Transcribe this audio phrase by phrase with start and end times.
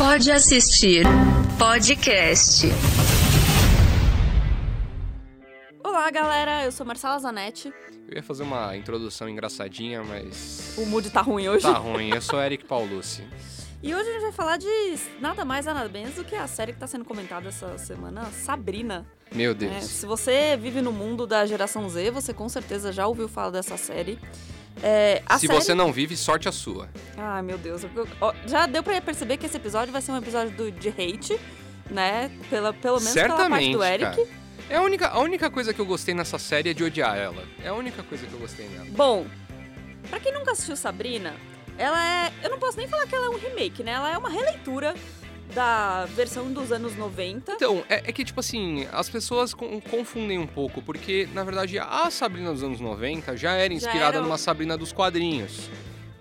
[0.00, 1.04] Pode assistir
[1.58, 2.66] podcast.
[5.84, 6.64] Olá, galera.
[6.64, 7.70] Eu sou Marcela Zanetti.
[8.08, 10.74] Eu ia fazer uma introdução engraçadinha, mas.
[10.78, 11.62] O mood tá ruim hoje.
[11.64, 12.10] Tá ruim.
[12.14, 13.22] Eu sou Eric Paulucci.
[13.82, 14.68] E hoje a gente vai falar de
[15.20, 19.06] nada mais nada menos do que a série que tá sendo comentada essa semana, Sabrina.
[19.32, 19.84] Meu É, Deus.
[19.84, 23.76] se você vive no mundo da geração Z, você com certeza já ouviu falar dessa
[23.76, 24.18] série.
[24.82, 25.52] É, Se série...
[25.60, 26.88] você não vive, sorte a sua.
[27.16, 27.82] Ai, meu Deus.
[28.46, 31.38] já deu pra perceber que esse episódio vai ser um episódio do- de hate,
[31.90, 32.30] né?
[32.48, 34.16] Pela, pelo menos pela parte Certamente, do Eric.
[34.16, 34.28] cara.
[34.70, 37.42] É a única, a única coisa que eu gostei nessa série é de odiar ela.
[37.62, 38.86] É a única coisa que eu gostei nela.
[38.90, 39.26] Bom,
[40.08, 41.34] pra quem nunca assistiu Sabrina,
[41.76, 42.32] ela é.
[42.42, 43.92] Eu não posso nem falar que ela é um remake, né?
[43.92, 44.94] Ela é uma releitura
[45.54, 47.52] da versão dos anos 90.
[47.52, 51.78] Então, é, é que, tipo assim, as pessoas con- confundem um pouco, porque, na verdade,
[51.78, 55.68] a Sabrina dos anos 90 já era inspirada era o- numa Sabrina dos quadrinhos.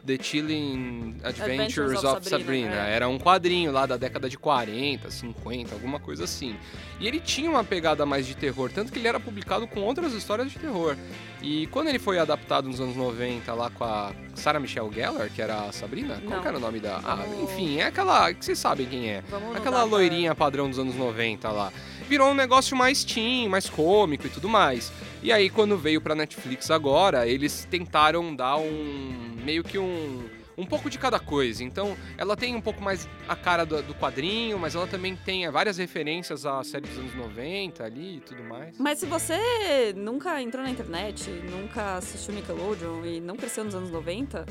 [0.05, 2.69] The Chilling Adventures, Adventures of, of Sabrina.
[2.69, 2.95] Sabrina, é.
[2.95, 6.55] Era um quadrinho lá da década de 40, 50, alguma coisa assim.
[6.99, 10.13] E ele tinha uma pegada mais de terror, tanto que ele era publicado com outras
[10.13, 10.95] histórias de terror.
[11.41, 15.41] E quando ele foi adaptado nos anos 90 lá com a Sarah Michelle Gellar, que
[15.41, 16.41] era a Sabrina, qual Não.
[16.41, 16.97] que era o nome da...
[16.97, 19.21] Ah, Vamos- enfim, é aquela que vocês sabem quem é.
[19.29, 21.71] Vamos Aquela dar pra- loirinha padrão dos anos 90 lá.
[22.09, 24.91] Virou um negócio mais teen, mais cômico e tudo mais.
[25.21, 29.35] E aí, quando veio pra Netflix agora, eles tentaram dar um.
[29.43, 30.29] meio que um.
[30.57, 31.63] Um pouco de cada coisa.
[31.63, 35.45] Então, ela tem um pouco mais a cara do, do quadrinho, mas ela também tem
[35.45, 38.77] é, várias referências à série dos anos 90 ali e tudo mais.
[38.77, 43.89] Mas se você nunca entrou na internet, nunca assistiu Nickelodeon e não cresceu nos anos
[43.89, 44.45] 90,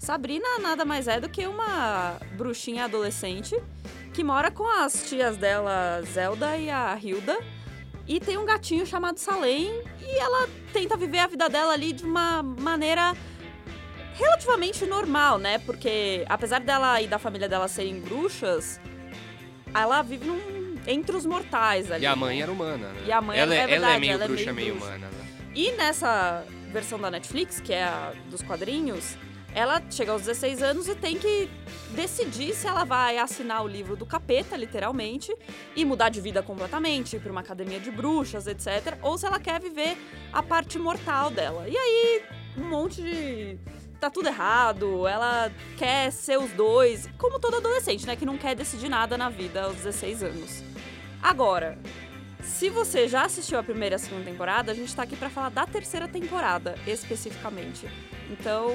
[0.00, 3.54] Sabrina nada mais é do que uma bruxinha adolescente
[4.14, 7.38] que mora com as tias dela, Zelda e a Hilda,
[8.12, 12.02] e tem um gatinho chamado Salem e ela tenta viver a vida dela ali de
[12.04, 13.14] uma maneira
[14.14, 15.58] relativamente normal, né?
[15.58, 18.80] Porque apesar dela e da família dela serem bruxas,
[19.72, 22.02] ela vive num- entre os mortais ali.
[22.02, 22.16] E a né?
[22.16, 23.02] mãe era humana, né?
[23.06, 24.86] E a mãe ela, é ela é verdade, meio ela é bruxa, meio meio bruxa.
[24.88, 25.26] humana, né?
[25.54, 29.16] E nessa versão da Netflix, que é a dos quadrinhos,
[29.54, 31.48] ela chega aos 16 anos e tem que
[31.90, 35.34] decidir se ela vai assinar o livro do capeta, literalmente,
[35.74, 38.98] e mudar de vida completamente, ir pra uma academia de bruxas, etc.
[39.02, 39.96] Ou se ela quer viver
[40.32, 41.68] a parte mortal dela.
[41.68, 42.22] E aí,
[42.56, 43.58] um monte de.
[44.00, 48.16] Tá tudo errado, ela quer ser os dois, como todo adolescente, né?
[48.16, 50.64] Que não quer decidir nada na vida aos 16 anos.
[51.22, 51.78] Agora,
[52.42, 55.28] se você já assistiu a primeira e a segunda temporada, a gente tá aqui pra
[55.28, 57.86] falar da terceira temporada, especificamente.
[58.30, 58.70] Então,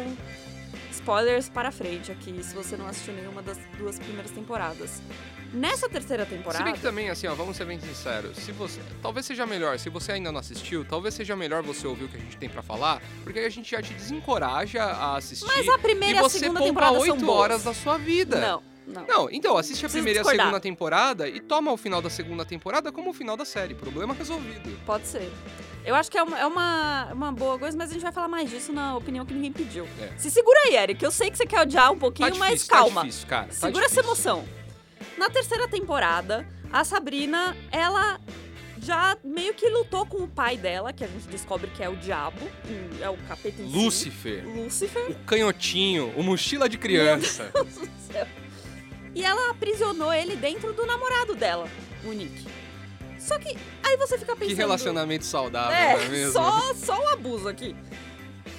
[1.05, 5.03] spoilers para frente aqui, se você não assistiu nenhuma das duas primeiras temporadas.
[5.53, 8.35] Nessa terceira Se bem temporada, que também, assim, ó, vamos ser bem sinceros.
[8.37, 12.05] Se você, talvez seja melhor, se você ainda não assistiu, talvez seja melhor você ouvir
[12.05, 15.15] o que a gente tem pra falar, porque aí a gente já te desencoraja a
[15.17, 15.45] assistir.
[15.45, 17.39] mas a primeira e e a você segunda poupa temporada são 8 boas.
[17.39, 18.39] horas da sua vida.
[18.39, 19.05] Não, não.
[19.07, 22.09] Não, então assiste a Preciso primeira e a segunda temporada e toma o final da
[22.09, 23.73] segunda temporada como o final da série.
[23.75, 24.77] Problema resolvido.
[24.85, 25.31] Pode ser.
[25.83, 28.27] Eu acho que é uma, é uma, uma boa coisa, mas a gente vai falar
[28.27, 29.87] mais disso na opinião que ninguém pediu.
[30.01, 30.09] É.
[30.17, 31.03] Se segura aí, Eric.
[31.03, 33.01] Eu sei que você quer odiar um pouquinho, Tá mas difícil, calma.
[33.01, 33.47] tá difícil, cara.
[33.47, 34.31] tá Segura essa difícil.
[34.31, 34.47] emoção.
[35.17, 38.19] Na terceira temporada, a Sabrina, ela
[38.81, 41.95] já meio que lutou com o pai dela, que a gente descobre que é o
[41.95, 42.39] diabo,
[43.01, 43.75] é o capeta em si.
[43.77, 45.11] Lúcifer, Lúcifer.
[45.11, 47.49] o canhotinho, o mochila de criança.
[47.53, 48.27] Meu Deus do céu.
[49.15, 51.67] E ela aprisionou ele dentro do namorado dela,
[52.03, 52.45] o Nick.
[53.17, 54.49] Só que aí você fica pensando...
[54.49, 56.33] que relacionamento saudável, É, não é mesmo?
[56.33, 57.75] só, só o abuso aqui.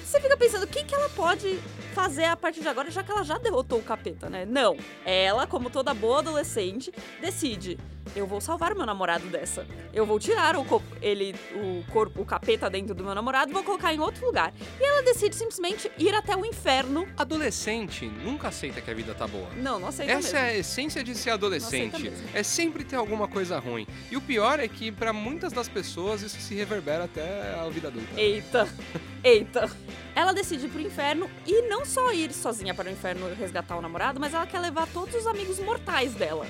[0.03, 1.59] Você fica pensando, o que, que ela pode
[1.93, 4.45] fazer a partir de agora, já que ela já derrotou o capeta, né?
[4.45, 4.77] Não.
[5.05, 6.91] Ela, como toda boa adolescente,
[7.21, 7.77] decide.
[8.15, 9.65] Eu vou salvar meu namorado dessa.
[9.93, 13.63] Eu vou tirar o, ele, o corpo, o capeta dentro do meu namorado e vou
[13.63, 14.53] colocar em outro lugar.
[14.79, 17.07] E ela decide simplesmente ir até o inferno.
[17.17, 19.49] Adolescente nunca aceita que a vida tá boa.
[19.55, 20.37] Não, não aceita Essa mesmo.
[20.37, 22.11] é a essência de ser adolescente.
[22.33, 23.87] É sempre ter alguma coisa ruim.
[24.11, 27.87] E o pior é que pra muitas das pessoas isso se reverbera até a vida
[27.87, 28.19] adulta.
[28.19, 28.67] Eita,
[29.23, 29.69] eita.
[30.15, 33.81] Ela decide ir pro inferno e não só ir sozinha para o inferno resgatar o
[33.81, 36.47] namorado, mas ela quer levar todos os amigos mortais dela.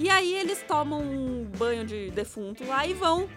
[0.00, 3.28] E aí eles tomam um banho de defunto lá e vão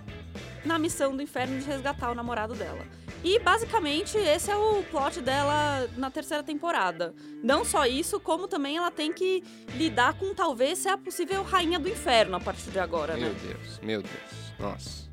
[0.63, 2.85] na missão do inferno de resgatar o namorado dela.
[3.21, 7.13] E basicamente esse é o plot dela na terceira temporada.
[7.43, 9.43] Não só isso, como também ela tem que
[9.75, 13.39] lidar com talvez ser a possível rainha do inferno a partir de agora, Meu né?
[13.45, 14.13] Deus, meu Deus.
[14.57, 15.03] Nossa.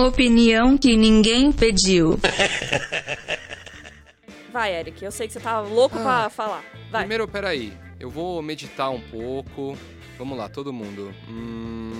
[0.00, 2.18] Opinião que ninguém pediu.
[4.50, 6.64] Vai, Eric, eu sei que você tá louco pra falar.
[6.90, 7.02] Vai.
[7.02, 7.74] Primeiro, peraí.
[8.00, 9.76] Eu vou meditar um pouco.
[10.22, 11.12] Vamos lá, todo mundo.
[11.28, 11.90] Hum,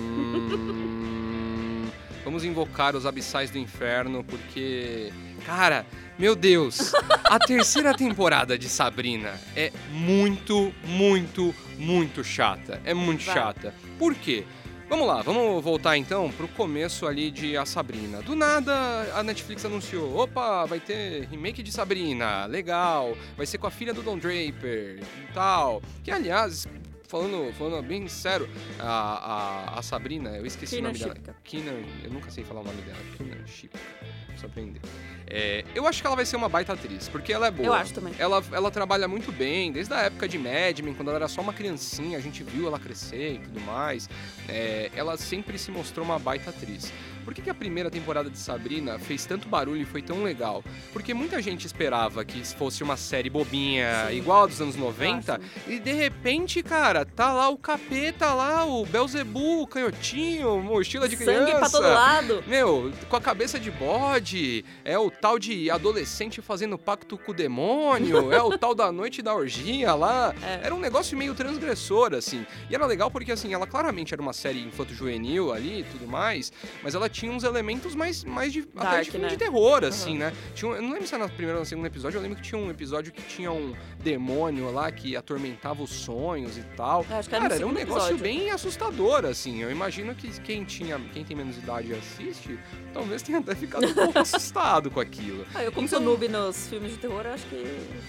[2.23, 5.11] Vamos invocar os abissais do inferno, porque
[5.45, 5.85] Cara,
[6.17, 6.93] meu Deus,
[7.25, 12.81] a terceira temporada de Sabrina é muito, muito, muito chata.
[12.85, 13.35] É muito Vai.
[13.35, 13.75] chata.
[13.99, 14.45] Por quê?
[14.87, 18.21] Vamos lá, vamos voltar então pro começo ali de A Sabrina.
[18.21, 18.73] Do nada,
[19.15, 23.93] a Netflix anunciou: opa, vai ter remake de Sabrina, legal, vai ser com a filha
[23.93, 25.81] do Don Draper e tal.
[26.05, 26.65] Que aliás.
[27.13, 28.49] Falando, falando bem sério,
[28.79, 31.13] a, a, a Sabrina, eu esqueci Keenan o nome dela.
[31.13, 31.35] Shipka.
[31.43, 32.97] Keenan, eu nunca sei falar o nome dela.
[33.15, 33.77] Keenan Shipka.
[34.25, 34.81] Preciso aprender.
[35.27, 37.67] É, eu acho que ela vai ser uma baita atriz, porque ela é boa.
[37.67, 38.13] Eu acho também.
[38.17, 41.41] Ela, ela trabalha muito bem, desde a época de Mad Men, quando ela era só
[41.41, 44.09] uma criancinha, a gente viu ela crescer e tudo mais.
[44.47, 46.91] É, ela sempre se mostrou uma baita atriz.
[47.23, 50.61] Por que, que a primeira temporada de Sabrina fez tanto barulho e foi tão legal?
[50.91, 54.17] Porque muita gente esperava que fosse uma série bobinha, Sim.
[54.17, 58.65] igual a dos anos 90, Ah, e de repente, cara, tá lá o capeta lá,
[58.65, 61.45] o Belzebu, o canhotinho, mochila de criança.
[61.45, 62.43] Sangue pra todo lado.
[62.45, 67.33] Meu, com a cabeça de bode, é o tal de adolescente fazendo pacto com o
[67.33, 70.35] demônio, é o tal da noite da orgia lá.
[70.43, 70.65] É.
[70.65, 72.45] Era um negócio meio transgressor, assim.
[72.69, 76.51] E era legal porque, assim, ela claramente era uma série infanto-juvenil ali e tudo mais,
[76.83, 79.31] mas ela tinha uns elementos mais, mais de, até Dark, de filme né?
[79.31, 80.17] de terror, assim, Uhum.
[80.17, 80.33] né?
[80.53, 82.43] Tinha eu não lembro se era no primeiro ou no segundo episódio, eu lembro que
[82.43, 87.05] tinha um episódio que tinha um demônio lá que atormentava os sonhos e tal.
[87.09, 88.23] Acho que era Cara, era um negócio episódio.
[88.23, 89.61] bem assustador, assim.
[89.63, 92.59] Eu imagino que quem tinha, quem tem menos idade assiste,
[92.93, 95.45] talvez tenha até ficado um pouco assustado com aquilo.
[95.53, 97.63] Ah, eu como Então- sou noob nos filmes de terror, eu acho que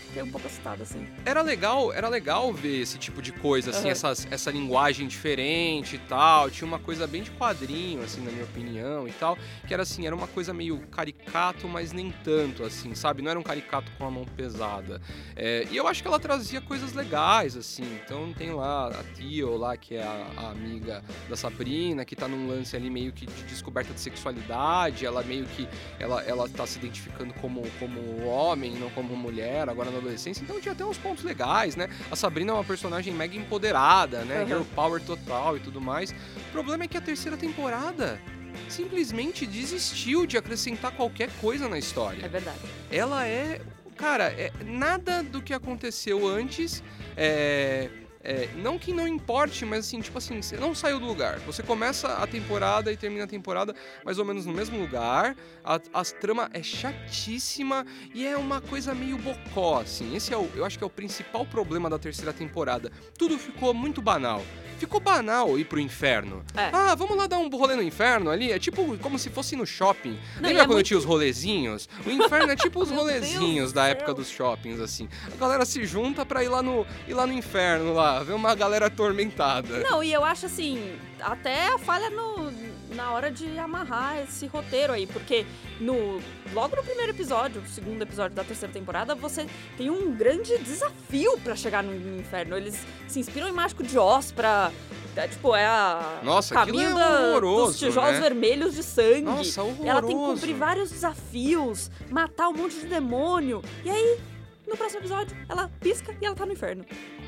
[0.06, 1.06] fiquei um pouco assustada, assim.
[1.24, 3.90] Era legal, era legal ver esse tipo de coisa, assim, Aham.
[3.90, 6.50] essas, essa linguagem diferente e tal.
[6.50, 9.36] Tinha uma coisa bem de quadrinho, assim, na minha opinião e tal.
[9.66, 13.22] Que era assim, era uma coisa meio caricato, mas nem tanto, assim, sabe?
[13.22, 15.00] Não era um caricato com a mão pesada.
[15.36, 17.84] É, e eu acho que ela trazia coisas legais, assim.
[18.04, 22.28] Então tem lá a Tio lá, que é a, a amiga da Sabrina, que tá
[22.28, 25.04] num lance ali meio que de descoberta de sexualidade.
[25.06, 25.68] Ela meio que.
[25.98, 30.42] Ela, ela tá se identificando como, como homem, não como mulher, agora na adolescência.
[30.42, 31.88] Então tinha até uns pontos legais, né?
[32.10, 34.38] A Sabrina é uma personagem mega empoderada, né?
[34.38, 34.46] Aham.
[34.46, 36.10] Girl power total e tudo mais.
[36.10, 38.20] O problema é que a terceira temporada
[38.68, 42.58] simplesmente desistiu de acrescentar qualquer coisa na história É verdade.
[42.90, 43.60] ela é.
[43.96, 46.82] Cara, é, nada do que aconteceu antes
[47.16, 47.88] é.
[48.24, 51.38] É, não que não importe, mas assim, tipo assim, você não saiu do lugar.
[51.40, 53.74] Você começa a temporada e termina a temporada
[54.04, 55.36] mais ou menos no mesmo lugar.
[55.62, 60.14] A, as trama é chatíssima e é uma coisa meio bocó, assim.
[60.16, 62.90] Esse é o, eu acho que é o principal problema da terceira temporada.
[63.18, 64.42] Tudo ficou muito banal.
[64.78, 66.44] Ficou banal ir pro inferno.
[66.56, 66.68] É.
[66.72, 68.50] Ah, vamos lá dar um rolê no inferno ali?
[68.50, 70.18] É tipo como se fosse no shopping.
[70.36, 71.88] Não, Lembra é quando muito- tinha os rolezinhos?
[72.04, 73.90] O inferno é tipo os Deus rolezinhos do da céu.
[73.92, 75.08] época dos shoppings, assim.
[75.32, 78.54] A galera se junta pra ir lá no, ir lá no inferno, lá, ver uma
[78.54, 79.78] galera atormentada.
[79.80, 82.52] Não, e eu acho assim, até a falha no,
[82.94, 85.44] na hora de amarrar esse roteiro aí, porque
[85.80, 86.20] no
[86.52, 89.46] logo no primeiro episódio, o segundo episódio da terceira temporada, você
[89.76, 92.56] tem um grande desafio pra chegar no, no inferno.
[92.56, 94.70] Eles se inspiram em Mágico de Oz pra
[95.16, 98.20] é, tipo, é a Nossa, caminho é da- dos tijolos né?
[98.20, 99.22] vermelhos de sangue.
[99.22, 99.88] Nossa, horroroso.
[99.88, 103.62] Ela tem que cumprir vários desafios, matar um monte de demônio.
[103.84, 104.18] E aí,
[104.66, 106.84] no próximo episódio, ela pisca e ela tá no inferno.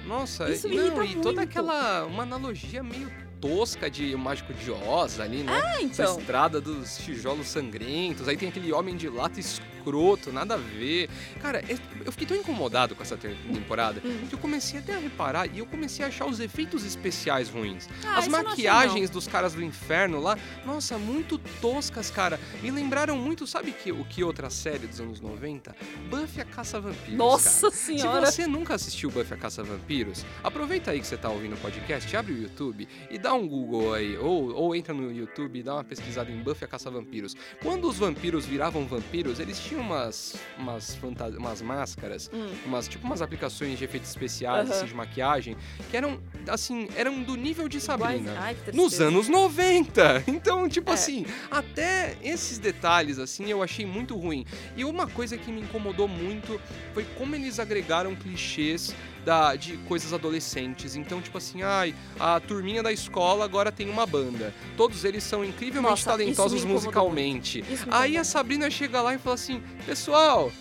[0.07, 1.51] Nossa, Isso e- me não, irrita e toda muito.
[1.51, 2.05] aquela.
[2.05, 3.11] Uma analogia meio
[3.41, 5.53] tosca de o Mágico de Oz ali, né?
[5.53, 6.19] Ah, Essa então.
[6.19, 9.39] estrada dos tijolos sangrentos, aí tem aquele homem de lata
[9.91, 11.09] escroto, nada a ver.
[11.41, 14.27] Cara, é- eu fiquei tão incomodado com essa temporada Hum.
[14.29, 17.89] que eu comecei até a reparar e eu comecei a achar os efeitos especiais ruins.
[18.05, 22.41] Ah, As maquiagens dos caras do inferno lá, nossa, muito toscas, cara.
[22.63, 25.75] Me lembraram muito, sabe que, o que outra série dos anos 90?
[26.11, 27.73] Buffy a Caça-Vampiros, Nossa cara.
[27.83, 28.27] senhora.
[28.27, 32.15] Se você nunca assistiu Buffy a Caça-Vampiros, aproveita aí que você tá ouvindo o podcast,
[32.17, 35.75] abre o YouTube e dá um Google aí, ou, ou entra no YouTube e dá
[35.75, 37.37] uma pesquisada em Buffy a Caça-Vampiros.
[37.63, 42.49] Quando os vampiros viravam vampiros, eles tinham umas, umas, fanta- umas máscaras, Hum.
[42.67, 44.77] umas, tipo umas aplicações de efeitos especiais, Aham.
[44.79, 45.57] assim, de maquiagem,
[45.91, 46.19] que eram,
[46.49, 48.35] assim, eram do nível de Sabrina.
[48.39, 50.25] Ai, Nos anos 90!
[50.29, 50.95] Então, tipo É.
[50.95, 54.45] assim, até esses detalhes, assim, eu achei muito ruim.
[54.77, 56.61] E uma coisa que me incomodou muito
[56.95, 58.95] foi como eles agregaram clichês
[59.27, 60.95] da, de coisas adolescentes.
[60.95, 64.55] Então, tipo assim, ai, a turminha da escola agora tem uma banda.
[64.77, 67.65] Todos eles são incrivelmente Nossa, talentosos musicalmente.
[67.91, 68.23] Aí a.
[68.37, 70.53] Sabrina chega lá e fala assim: Pessoal,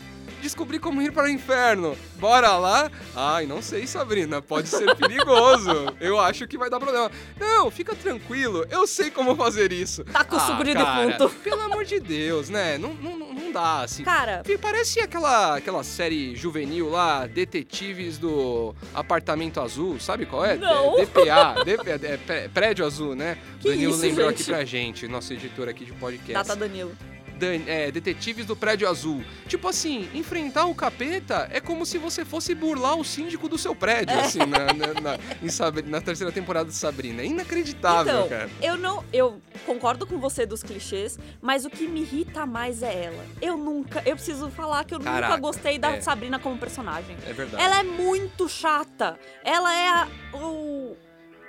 [0.42, 1.98] descobri como ir para o inferno.
[2.16, 2.90] Bora lá?
[3.16, 5.70] Ai, não sei, Sabrina, pode ser perigoso.
[6.00, 7.12] Eu acho que vai dar problema.
[7.40, 10.04] Não, fica tranquilo, eu sei como fazer isso.
[10.06, 11.30] Tá com o suco de cara, defunto.
[11.44, 12.78] Pelo amor de Deus, né?
[12.78, 14.04] Não, não, não dá, assim.
[14.04, 20.58] Cara, Parece aquela, aquela série juvenil lá, Detetives do Apartamento Azul, sabe qual é?
[20.58, 20.98] Não.
[21.00, 23.38] É, DPA, DPA, é, Pré- Prédio Azul, né?
[23.62, 24.42] Que Danilo isso, lembrou gente?
[24.42, 26.34] aqui pra gente, nosso editor aqui de podcast.
[26.34, 26.92] Data Danilo.
[27.38, 29.24] Dan- é, detetives do prédio azul.
[29.48, 33.76] Tipo assim, enfrentar o capeta é como se você fosse burlar o síndico do seu
[33.76, 35.02] prédio, assim, na, na,
[35.42, 37.22] na- Sabri- na terceira temporada de Sabrina.
[37.22, 38.50] É inacreditável, Então, cara.
[38.62, 39.04] eu não.
[39.14, 43.26] Eu concordo com você dos clichês, mas o que me irrita mais é ela.
[43.42, 44.02] Eu nunca.
[44.06, 46.02] Eu preciso falar que eu Caraca, nunca gostei da é.
[46.02, 47.16] Sabrina como personagem.
[47.28, 47.64] É verdade.
[47.64, 49.18] Ela é muito chata.
[49.44, 50.08] Ela é a.
[50.34, 50.96] O,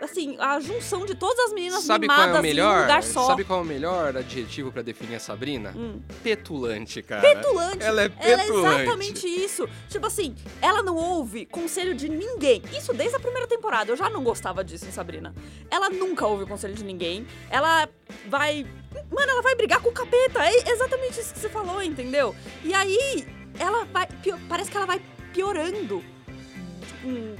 [0.00, 2.80] assim, a junção de todas as meninas Sabe qual mimadas é o em um melhor?
[2.82, 3.26] lugar só.
[3.26, 5.72] Sabe qual é o melhor adjetivo pra definir a Sabrina?
[5.76, 6.00] Hum.
[6.22, 7.22] Petulante, cara.
[7.22, 7.84] Petulante.
[7.84, 8.82] Ela é Ela é petulante.
[8.82, 9.68] exatamente isso.
[9.88, 12.62] Tipo assim, ela não ouve conselho de ninguém.
[12.76, 13.90] Isso desde a primeira temporada.
[13.90, 15.34] Eu já não gostava disso em Sabrina.
[15.70, 17.26] Ela nunca ouve conselho de ninguém.
[17.50, 17.88] Ela
[18.28, 18.66] vai.
[19.10, 20.44] Mano, ela vai brigar com o capeta.
[20.44, 22.34] É exatamente isso que você falou, entendeu?
[22.64, 23.26] E aí,
[23.58, 24.06] ela vai.
[24.48, 25.00] Parece que ela vai
[25.32, 26.02] piorando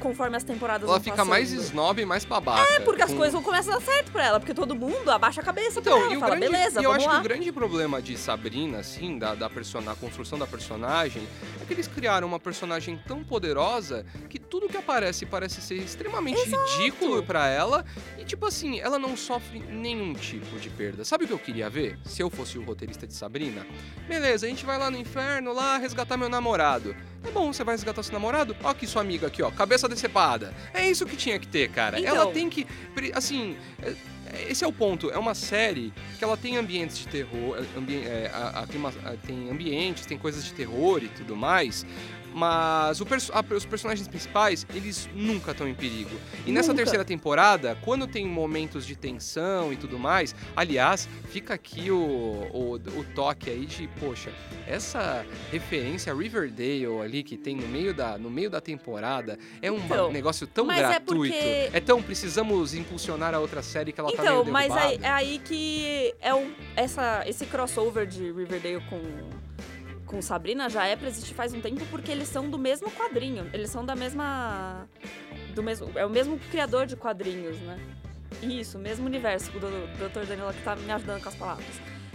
[0.00, 1.28] conforme as temporadas Ela fica passando.
[1.30, 2.66] mais snob e mais babaca.
[2.75, 4.40] É, porque as com- coisas vão começar a dar certo pra ela.
[4.40, 6.14] Porque todo mundo abaixa a cabeça pra Então, ela.
[6.14, 7.14] e Fala, grande, beleza, e eu acho lá.
[7.14, 11.26] que o grande problema de Sabrina, assim, da, da, persona, construção da personagem,
[11.61, 16.40] é que eles criaram uma personagem tão poderosa que tudo que aparece parece ser extremamente
[16.76, 17.85] ridículo pra ela.
[18.18, 21.04] E, tipo assim, ela não sofre nenhum tipo de perda.
[21.04, 21.99] Sabe o que eu queria ver?
[22.04, 23.66] Se eu fosse o roteirista de Sabrina?
[24.08, 26.94] Beleza, a gente vai lá no inferno, lá resgatar meu namorado.
[27.26, 28.56] Tá bom, você vai resgatar seu namorado?
[28.62, 30.54] Ó aqui sua amiga aqui, ó, cabeça decepada.
[30.73, 31.99] É isso que tinha que ter, cara.
[32.00, 32.14] Então.
[32.14, 32.66] Ela tem que,
[33.14, 33.95] assim, é-
[34.50, 35.11] esse é o ponto.
[35.11, 38.78] É uma série que ela tem ambientes de terror, é, ambi é, a- a- tem,
[38.78, 41.85] uma- a- tem ambientes, tem coisas de terror e tudo mais.
[42.37, 46.11] Mas perso- a- os personagens principais, eles nunca estão em perigo.
[46.45, 46.83] E nessa Nunca.
[46.83, 52.75] terceira temporada, quando tem momentos de tensão e tudo mais, aliás, fica aqui o, o,
[52.75, 54.31] o toque aí de, poxa,
[54.66, 59.73] essa referência a Riverdale ali que tem no meio da, no meio da temporada é
[59.73, 61.33] um Então, negócio tão mas é gratuito.
[61.35, 64.88] porque- É tão precisamos impulsionar a outra série que ela tá Então, meio mas derrubada.
[64.90, 69.00] aí, é aí que é um, essa, esse crossover de Riverdale com,
[70.06, 73.50] com Sabrina já é pra existir faz um tempo porque eles são do mesmo quadrinho.
[73.52, 74.88] Eles são da mesma.
[75.54, 77.78] Do mesmo, é o mesmo criador de quadrinhos, né?
[78.42, 79.50] Isso, mesmo universo.
[79.54, 80.26] O Dr.
[80.26, 81.66] Danilo que tá me ajudando com as palavras.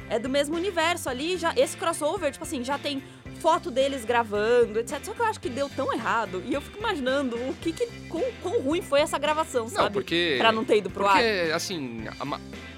[0.09, 3.01] É do mesmo universo ali, já esse crossover, tipo assim, já tem
[3.39, 5.03] foto deles gravando, etc.
[5.03, 6.43] Só que eu acho que deu tão errado.
[6.45, 9.93] E eu fico imaginando o que, que quão, quão ruim foi essa gravação, Não, sabe?
[9.93, 11.13] porque Pra não ter ido pro ar.
[11.13, 12.25] Porque, assim, a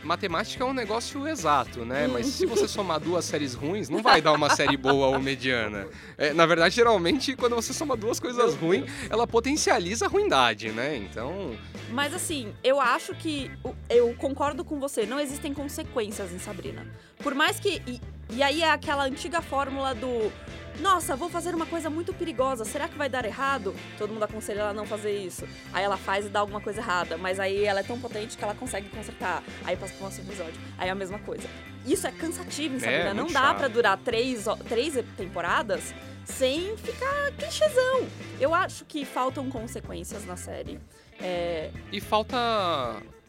[0.03, 2.07] matemática é um negócio exato, né?
[2.07, 5.87] Mas se você somar duas séries ruins, não vai dar uma série boa ou mediana.
[6.17, 10.95] É, na verdade, geralmente, quando você soma duas coisas ruins, ela potencializa a ruindade, né?
[10.97, 11.57] Então,
[11.91, 13.51] Mas assim, eu acho que.
[13.89, 16.85] Eu concordo com você, não existem consequências em Sabrina.
[17.19, 17.81] Por mais que.
[17.87, 20.31] E, e aí é aquela antiga fórmula do.
[20.79, 23.75] Nossa, vou fazer uma coisa muito perigosa, será que vai dar errado?
[23.97, 25.47] Todo mundo aconselha ela a não fazer isso.
[25.71, 28.43] Aí ela faz e dá alguma coisa errada, mas aí ela é tão potente que
[28.43, 29.43] ela consegue consertar.
[29.63, 30.55] Aí passa pro nosso episódio.
[30.77, 31.47] Aí é a mesma coisa.
[31.85, 33.13] Isso é cansativo É, Sabrina.
[33.13, 33.57] não muito dá chato.
[33.57, 35.93] pra durar três, três temporadas
[36.25, 38.07] sem ficar clichêzão.
[38.39, 40.79] Eu acho que faltam consequências na série.
[41.21, 42.37] É, e falta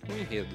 [0.08, 0.54] um enredo.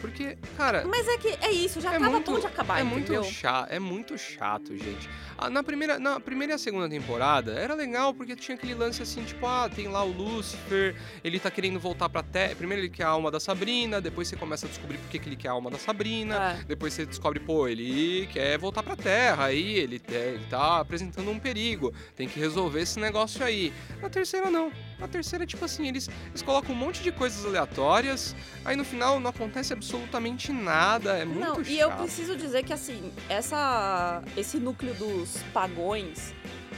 [0.00, 2.84] Porque, cara, Mas é que é isso, já é tava muito, bom de acabar, é
[2.84, 3.22] entendeu?
[3.22, 5.08] muito chato, é muito chato, gente.
[5.36, 9.02] Ah, na primeira, na primeira e a segunda temporada era legal porque tinha aquele lance
[9.02, 12.54] assim, tipo, ah, tem lá o Lúcifer, ele tá querendo voltar pra Terra.
[12.54, 15.28] Primeiro ele quer a alma da Sabrina, depois você começa a descobrir por que que
[15.28, 16.58] ele quer a alma da Sabrina.
[16.60, 16.64] É.
[16.64, 21.38] Depois você descobre, pô, ele quer voltar pra Terra, aí ele, ele tá apresentando um
[21.38, 23.72] perigo, tem que resolver esse negócio aí.
[24.00, 24.72] Na terceira, não.
[24.98, 28.34] Na terceira, tipo assim, eles, eles colocam um monte de coisas aleatórias,
[28.64, 31.68] aí no final não acontece absolutamente nada, é muito Não, chato.
[31.68, 36.32] e eu preciso dizer que assim, essa, esse núcleo dos pagões,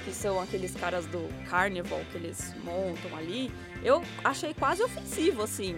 [0.04, 5.76] que são aqueles caras do carnival que eles montam ali, eu achei quase ofensivo, assim,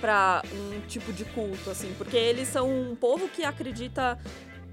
[0.00, 4.18] pra um tipo de culto, assim, porque eles são um povo que acredita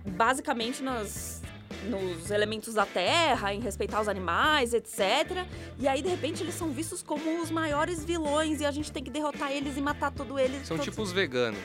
[0.06, 1.40] basicamente nas
[1.85, 5.45] nos elementos da terra, em respeitar os animais, etc.
[5.79, 9.03] E aí, de repente, eles são vistos como os maiores vilões e a gente tem
[9.03, 10.67] que derrotar eles e matar todo eles.
[10.67, 11.59] São todos- tipo os veganos.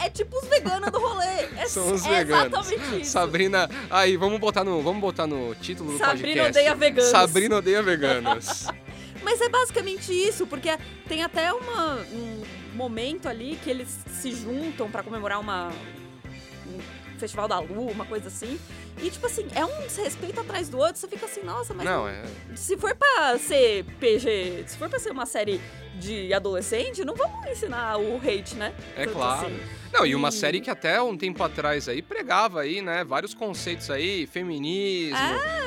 [0.00, 1.22] é, é tipo os veganos do rolê.
[1.62, 2.68] É, São os é veganos.
[2.70, 3.10] exatamente isso.
[3.12, 6.50] Sabrina, aí vamos botar no, vamos botar no título do Sabrina podcast.
[6.58, 7.10] odeia veganos.
[7.10, 8.66] Sabrina odeia veganos.
[9.22, 10.68] Mas é basicamente isso, porque
[11.08, 12.42] tem até uma, um
[12.74, 13.88] momento ali que eles
[14.20, 15.70] se juntam pra comemorar uma
[16.66, 16.78] um
[17.22, 18.58] festival da lua, uma coisa assim.
[19.00, 22.06] E tipo assim, é um desrespeito atrás do outro, você fica assim, nossa, mas não,
[22.08, 22.22] é,
[22.54, 25.60] se for pra ser PG, se for pra ser uma série
[25.98, 28.74] de adolescente, não vamos ensinar o hate, né?
[28.96, 29.46] é Tanto claro.
[29.46, 29.60] assim.
[29.92, 33.34] Não, e uma E- série que até um tempo atrás aí pregava aí, né, vários
[33.34, 35.16] conceitos aí, feminismo,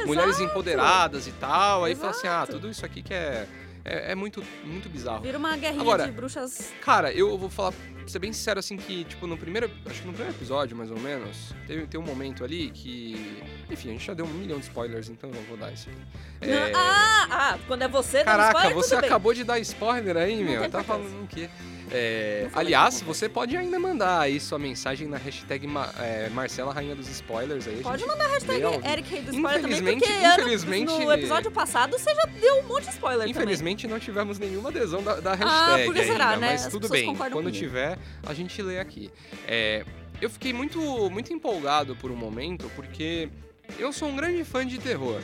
[0.06, 1.84] mulheres empoderadas e tal.
[1.86, 2.52] Aí fala assim, ah, Exato.
[2.54, 3.48] tudo isso aqui que é,
[3.84, 5.22] é, é muito, muito bizarro.
[5.22, 6.74] Vira uma guerrinha Agora- de bruxas.
[6.82, 7.74] Cara, eu vou falar
[8.12, 9.70] ser bem sincero, assim, que, tipo, no primeiro.
[9.86, 13.42] Acho que no primeiro episódio, mais ou menos, teve, tem um momento ali que.
[13.70, 15.90] Enfim, a gente já deu um milhão de spoilers, então eu não vou dar isso
[15.90, 16.50] aí.
[16.50, 19.10] É, ah, ah, quando é você, Caraca, spoiler, você tudo bem.
[19.10, 20.62] acabou de dar spoiler aí, Não meu.
[20.62, 21.50] tem Tá falando o quê?
[21.92, 26.96] É, aliás, você pode ainda mandar aí sua mensagem na hashtag Ma- é, Marcela Rainha
[26.96, 27.82] dos Spoilers aí.
[27.82, 28.62] Pode mandar a hashtag.
[28.92, 32.56] Eric Rei do Spoiler também, Infelizmente- porque ano- infelizmente- no episódio passado você já deu
[32.60, 36.02] um monte de spoiler Infelizmente não tivemos nenhuma adesão da, da hashtag Ah, por que
[36.02, 36.48] ainda, será, né?
[36.52, 37.16] mas As tudo bem.
[37.16, 39.12] Quando tiver, a gente lê aqui.
[39.48, 39.84] É,
[40.22, 40.80] eu fiquei muito,
[41.12, 43.30] muito empolgado por um momento, porque
[43.78, 45.20] eu sou um grande fã de terror.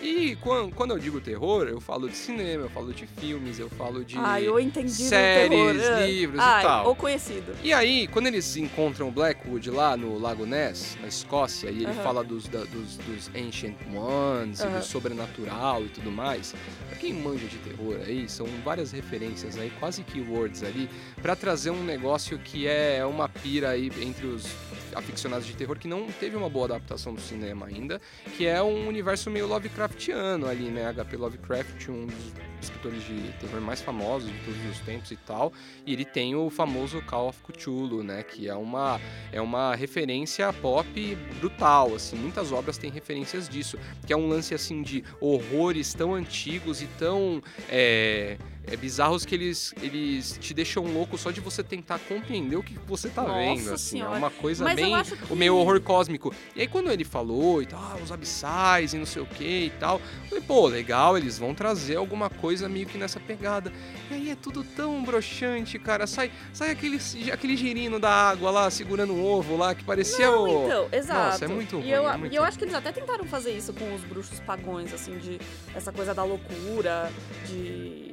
[0.00, 3.68] E quan- quando eu digo terror, eu falo de cinema, eu falo de filmes, eu
[3.68, 4.16] falo de...
[4.16, 5.82] Ah, eu entendi séries.
[5.84, 6.06] Ah.
[6.06, 6.86] livros e tal.
[6.86, 7.52] Ou conhecido.
[7.64, 11.86] E aí, quando eles encontram o Blackwood lá no Lago Ness, na Escócia, e ele
[11.86, 12.02] Aham.
[12.04, 14.78] fala dos, da- dos, dos Ancient Ones, e Aham.
[14.78, 16.54] do sobrenatural e tudo mais,
[16.88, 20.88] pra quem manja de terror aí, são várias referências aí, quase keywords ali,
[21.20, 24.46] pra trazer um negócio que é uma pira aí entre os
[24.94, 28.00] aficionados de terror que não teve uma boa adaptação do cinema ainda,
[28.36, 30.92] que é um universo meio Lovecraftiano ali, né?
[30.92, 35.52] HP Lovecraft, um dos escritores de terror mais famosos de todos os tempos e tal.
[35.86, 38.22] E ele tem o famoso Call of Cthulhu, né?
[38.22, 39.00] Que é uma,
[39.32, 42.16] é uma referência pop brutal, assim.
[42.16, 43.78] Muitas obras têm referências disso.
[44.06, 47.42] Que é um lance, assim, de horrores tão antigos e tão...
[47.68, 48.36] é,
[48.70, 52.78] é, bizarros que eles, eles te deixam louco só de você tentar compreender o que
[52.86, 53.98] você tá Nossa vendo, assim.
[53.98, 54.14] Senhora.
[54.16, 54.94] É uma coisa Mas bem...
[55.02, 56.34] que- O meio horror cósmico.
[56.54, 59.66] E aí quando ele falou e tal, ah, os abissais e não sei o que
[59.66, 63.72] e tal, eu falei, pô, legal, eles vão trazer alguma coisa meio que nessa pegada.
[64.10, 66.06] E aí é tudo tão broxante, cara.
[66.06, 66.98] Sai, sai aquele,
[67.32, 70.64] aquele girino da água lá, segurando um ovo lá, que parecia Não, o...
[70.66, 71.30] então, exato.
[71.32, 73.24] Nossa, é muito ruim, E eu, é muito e eu acho que eles até tentaram
[73.24, 75.40] fazer isso com os bruxos pagões, assim, de
[75.74, 77.10] essa coisa da loucura,
[77.46, 78.10] de.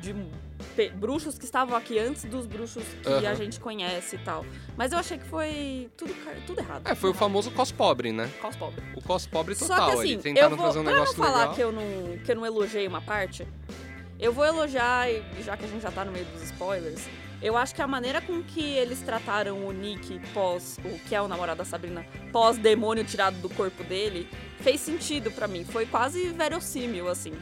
[0.00, 0.14] de
[0.94, 3.28] bruxos que estavam aqui antes dos bruxos que Aham.
[3.30, 4.44] a gente conhece e tal.
[4.76, 6.14] Mas eu achei que foi tudo,
[6.46, 6.86] tudo errado.
[6.86, 8.30] É, foi o famoso cos pobre, né?
[8.40, 8.82] Cos pobre.
[8.94, 9.86] O cos pobre Só total.
[9.90, 11.54] que assim, Eles tentaram eu vou, fazer um pra negócio não falar legal.
[11.54, 13.46] que eu não, que eu não elogiei uma parte,
[14.18, 15.08] eu vou elogiar,
[15.44, 17.06] já que a gente já tá no meio dos spoilers,
[17.42, 21.20] eu acho que a maneira com que eles trataram o Nick pós, o que é
[21.20, 24.26] o namorado da Sabrina, pós demônio tirado do corpo dele,
[24.60, 25.62] fez sentido pra mim.
[25.64, 27.34] Foi quase verossímil, assim.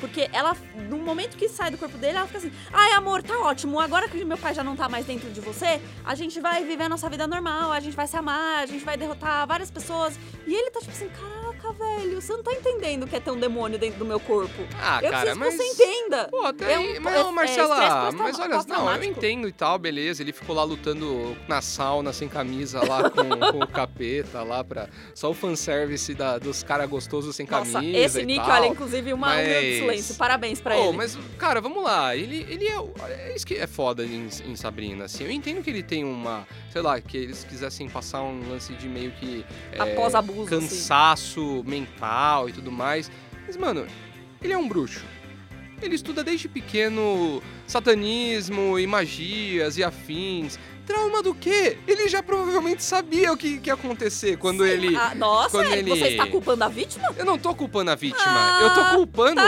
[0.00, 0.56] Porque ela,
[0.88, 3.80] no momento que sai do corpo dele, ela fica assim: ai, amor, tá ótimo.
[3.80, 6.84] Agora que meu pai já não tá mais dentro de você, a gente vai viver
[6.84, 10.18] a nossa vida normal, a gente vai se amar, a gente vai derrotar várias pessoas.
[10.46, 11.10] E ele tá tipo assim:
[11.72, 14.62] caraca, velho, você não tá entendendo que é ter um demônio dentro do meu corpo.
[14.80, 15.50] Ah, eu cara, preciso mas...
[15.50, 16.28] que você entenda.
[16.30, 19.52] Pô, até É um- mas, é- é Marcela, estresse mas olha, não, eu entendo e
[19.52, 20.22] tal, beleza.
[20.22, 24.88] Ele ficou lá lutando na sauna, sem camisa, lá com, com o capeta, lá pra.
[25.14, 27.98] Só o fanservice da, dos caras gostosos sem Nossa, camisa.
[27.98, 28.50] esse Nick, tal.
[28.62, 30.14] olha, inclusive, uma um mas- silêncio.
[30.16, 30.96] Parabéns pra Pô, ele.
[30.96, 32.16] mas, cara, vamos lá.
[32.16, 32.76] Ele, ele é.
[33.30, 35.24] É isso que é foda em, em Sabrina, assim.
[35.24, 36.46] Eu entendo que ele tem uma.
[36.72, 39.44] Sei lá, que eles quisessem passar um lance de meio que.
[39.72, 40.66] é, Após abuso, assim.
[41.64, 43.10] Mental e tudo mais.
[43.46, 43.86] Mas, mano,
[44.42, 45.04] ele é um bruxo.
[45.80, 50.58] Ele estuda desde pequeno satanismo e magias e afins.
[50.86, 51.78] Trauma do quê?
[51.86, 54.96] Ele já provavelmente sabia o que, que ia acontecer quando Sim, ele.
[54.96, 57.08] ah, nossa, quando é, ele- você está culpando a vítima?
[57.16, 59.40] Eu não tô culpando a vítima, Ah, eu tô culpando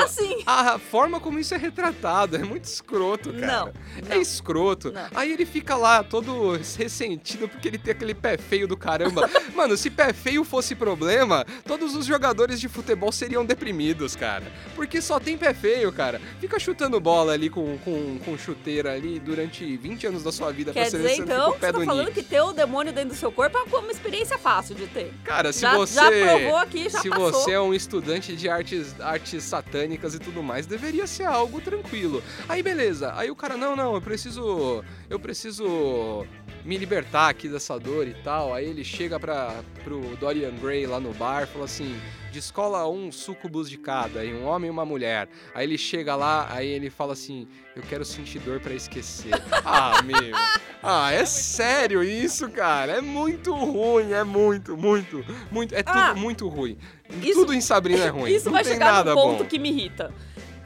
[0.44, 2.36] Tá a forma como isso é retratado.
[2.36, 3.46] É muito escroto, cara.
[3.46, 3.72] Não,
[4.10, 4.20] É não.
[4.22, 4.92] escroto.
[4.92, 5.06] Não.
[5.14, 9.28] Aí ele fica lá todo ressentido porque ele tem aquele pé feio do caramba.
[9.54, 14.50] Mano, se pé feio fosse problema, todos os jogadores de futebol seriam deprimidos, cara.
[14.74, 16.20] Porque só tem pé feio, cara.
[16.40, 20.72] Fica chutando bola ali com, com, com chuteira ali durante 20 anos da sua vida
[20.72, 20.96] Quer pra você
[21.32, 23.90] então, você tá do falando que ter o demônio dentro do seu corpo é uma
[23.92, 25.12] experiência fácil de ter.
[25.24, 25.94] Cara, se já, você.
[25.94, 27.32] já provou aqui, já se passou.
[27.32, 32.22] você é um estudante de artes, artes satânicas e tudo mais, deveria ser algo tranquilo.
[32.48, 34.84] Aí beleza, aí o cara, não, não, eu preciso.
[35.08, 36.26] Eu preciso
[36.64, 38.52] me libertar aqui dessa dor e tal.
[38.54, 41.98] Aí ele chega pra, pro Dorian Gray lá no bar fala assim:
[42.32, 45.28] descola um sucubus de cada, um homem e uma mulher.
[45.54, 49.30] Aí ele chega lá, aí ele fala assim: eu quero sentir dor pra esquecer.
[49.64, 50.34] ah, meu.
[50.82, 52.92] Ah, é sério isso, cara?
[52.92, 55.74] É muito ruim, é muito, muito, muito.
[55.74, 56.78] É tudo Ah, muito ruim.
[57.22, 58.30] isso- tudo em Sabrina é ruim.
[58.34, 59.48] Isso não vai tem chegar nada num ponto bom.
[59.48, 60.12] que me irrita.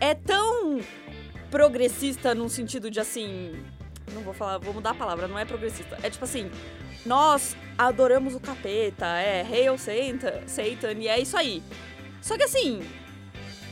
[0.00, 0.80] É tão
[1.50, 3.52] progressista num sentido de assim.
[4.12, 5.98] Não vou falar, vou mudar a palavra, não é progressista.
[6.02, 6.50] É tipo assim,
[7.04, 11.62] nós adoramos o capeta, é Hail Satan, Satan, e é isso aí.
[12.20, 12.82] Só que assim,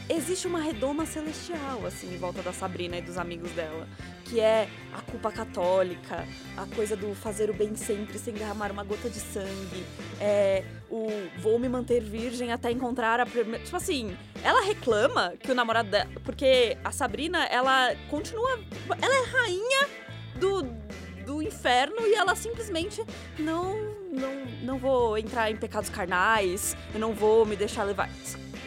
[0.08, 3.86] existe uma redoma celestial, assim, em volta da Sabrina e dos amigos dela.
[4.24, 6.24] Que é a culpa católica,
[6.56, 9.84] a coisa do fazer o bem sempre sem derramar uma gota de sangue,
[10.20, 13.64] é o vou me manter virgem até encontrar a primeira.
[13.64, 16.08] Tipo assim, ela reclama que o namorado dela.
[16.24, 18.60] Porque a Sabrina, ela continua.
[19.00, 19.88] Ela é rainha
[20.40, 20.62] do,
[21.24, 23.04] do inferno e ela simplesmente
[23.38, 23.76] não,
[24.10, 28.10] não, não vou entrar em pecados carnais, eu não vou me deixar levar.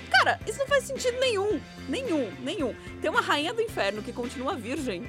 [0.09, 1.59] Cara, isso não faz sentido nenhum.
[1.89, 2.73] Nenhum, nenhum.
[3.01, 5.03] Tem uma rainha do inferno que continua virgem.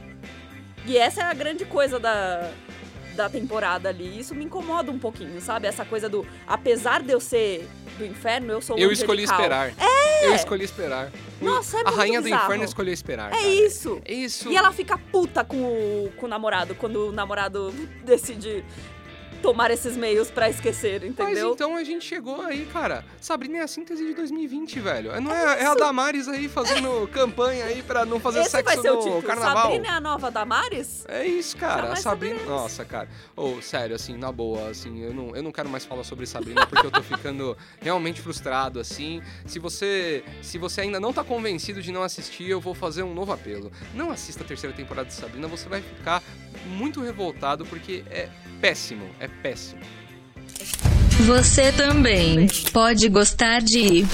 [0.86, 2.50] E essa é a grande coisa da,
[3.14, 4.18] da temporada ali.
[4.18, 5.66] Isso me incomoda um pouquinho, sabe?
[5.66, 6.26] Essa coisa do.
[6.46, 9.72] Apesar de eu ser do inferno, eu sou Eu escolhi esperar.
[9.78, 10.26] É!
[10.26, 11.12] Eu escolhi esperar.
[11.40, 12.44] Nossa, é A rainha do bizarro.
[12.44, 13.32] inferno escolheu esperar.
[13.32, 13.46] É cara.
[13.46, 14.00] isso.
[14.04, 14.50] É isso.
[14.50, 17.70] E ela fica puta com o, com o namorado quando o namorado
[18.04, 18.64] decide
[19.44, 21.52] tomar esses meios pra esquecer, Mas entendeu?
[21.52, 23.04] então a gente chegou aí, cara.
[23.20, 25.20] Sabrina é a síntese de 2020, velho.
[25.20, 28.98] Não é, é a Damares aí fazendo campanha aí pra não fazer Esse sexo no
[29.00, 29.22] título.
[29.22, 29.64] carnaval.
[29.64, 31.04] Sabrina é a nova Damares?
[31.06, 31.92] É isso, cara.
[31.92, 32.40] A Sabrina.
[32.44, 33.06] Nossa, cara.
[33.36, 36.66] Ô, sério, assim, na boa, assim, eu não, eu não quero mais falar sobre Sabrina
[36.66, 39.20] porque eu tô ficando realmente frustrado, assim.
[39.44, 40.24] Se você.
[40.40, 43.70] Se você ainda não tá convencido de não assistir, eu vou fazer um novo apelo.
[43.92, 46.22] Não assista a terceira temporada de Sabrina, você vai ficar
[46.64, 48.30] muito revoltado porque é
[48.64, 49.04] péssimo.
[49.20, 49.82] É péssimo.
[51.26, 54.04] Você também pode gostar de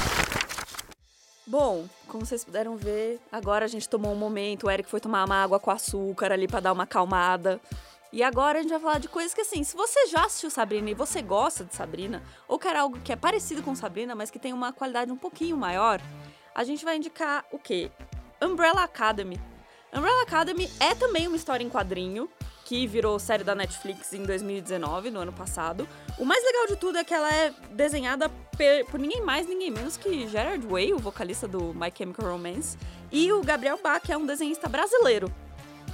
[1.47, 5.25] Bom, como vocês puderam ver, agora a gente tomou um momento, o Eric foi tomar
[5.25, 7.61] uma água com açúcar ali pra dar uma acalmada.
[8.13, 10.91] E agora a gente vai falar de coisas que assim, se você já assistiu Sabrina
[10.91, 14.39] e você gosta de Sabrina, ou quer algo que é parecido com Sabrina, mas que
[14.41, 16.01] tem uma qualidade um pouquinho maior,
[16.53, 17.89] a gente vai indicar o quê?
[18.43, 19.41] Umbrella Academy.
[19.93, 22.29] Umbrella Academy é também uma história em quadrinho,
[22.71, 25.89] que virou série da Netflix em 2019, no ano passado.
[26.17, 29.73] O mais legal de tudo é que ela é desenhada pe- por ninguém mais, ninguém
[29.73, 32.79] menos que Gerard Way, o vocalista do My Chemical Romance,
[33.11, 35.35] e o Gabriel Bach, que é um desenhista brasileiro.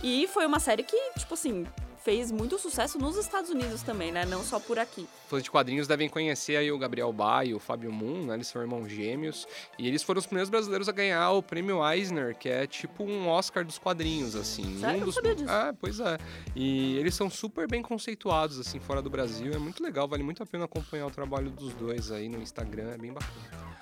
[0.03, 1.67] E foi uma série que, tipo assim,
[2.07, 4.25] fez muito sucesso nos Estados Unidos também, né?
[4.25, 5.09] Não só por aqui.
[5.27, 8.35] Fãs de quadrinhos devem conhecer aí o Gabriel Ba e o Fábio Moon, né?
[8.35, 9.45] Eles são irmãos gêmeos.
[9.77, 13.27] E eles foram os primeiros brasileiros a ganhar o prêmio Eisner, que é tipo um
[13.27, 14.79] Oscar dos quadrinhos, assim.
[14.79, 14.99] Sério?
[14.99, 15.07] Um Eu dos...
[15.07, 15.51] não sabia disso.
[15.51, 16.17] Ah, pois é.
[16.55, 19.53] E eles são super bem conceituados, assim, fora do Brasil.
[19.53, 22.93] É muito legal, vale muito a pena acompanhar o trabalho dos dois aí no Instagram,
[22.93, 23.77] é bem bacana.